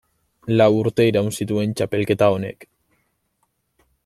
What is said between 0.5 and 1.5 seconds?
Lau urte iraun